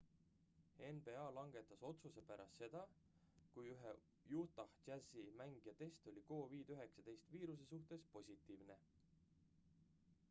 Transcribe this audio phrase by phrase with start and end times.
[0.95, 2.81] nba langetas otsuse pärast seda
[3.53, 3.93] kui ühe
[4.41, 8.83] utah jazzi mängija test oli covid-19 viiruse suhtes positiivne